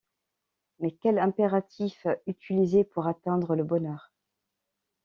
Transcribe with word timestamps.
Mais 0.79 0.97
quel 0.99 1.19
impératif 1.19 2.07
utiliser 2.25 2.83
pour 2.83 3.05
atteindre 3.05 3.55
le 3.55 3.63
bonheur? 3.63 4.11